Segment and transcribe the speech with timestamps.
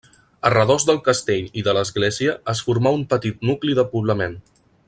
[0.47, 4.39] A redós del castell i de l'església es formà un petit nucli de poblament.